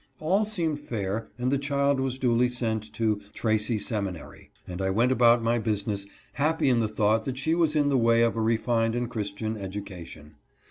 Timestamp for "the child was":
1.51-2.17